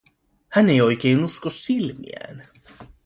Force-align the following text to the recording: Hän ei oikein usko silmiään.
Hän 0.49 0.69
ei 0.69 0.81
oikein 0.81 1.25
usko 1.25 1.49
silmiään. 1.49 2.45